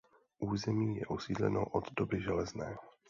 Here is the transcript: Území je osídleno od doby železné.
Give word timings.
Území 0.39 0.97
je 0.97 1.05
osídleno 1.05 1.65
od 1.65 1.93
doby 1.93 2.21
železné. 2.21 2.77